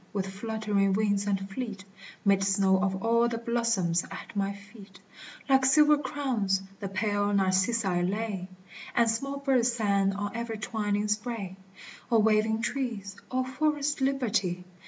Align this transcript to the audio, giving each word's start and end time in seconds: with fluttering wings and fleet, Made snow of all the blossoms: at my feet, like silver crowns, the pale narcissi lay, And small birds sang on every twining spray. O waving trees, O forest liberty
with 0.13 0.25
fluttering 0.25 0.93
wings 0.93 1.27
and 1.27 1.47
fleet, 1.51 1.85
Made 2.25 2.43
snow 2.43 2.81
of 2.81 3.05
all 3.05 3.27
the 3.27 3.37
blossoms: 3.37 4.03
at 4.09 4.35
my 4.35 4.51
feet, 4.51 4.99
like 5.47 5.63
silver 5.63 5.95
crowns, 5.99 6.63
the 6.79 6.87
pale 6.89 7.31
narcissi 7.31 8.01
lay, 8.01 8.47
And 8.95 9.07
small 9.07 9.37
birds 9.37 9.71
sang 9.71 10.13
on 10.13 10.35
every 10.35 10.57
twining 10.57 11.07
spray. 11.07 11.55
O 12.11 12.17
waving 12.17 12.63
trees, 12.63 13.15
O 13.29 13.43
forest 13.43 14.01
liberty 14.01 14.65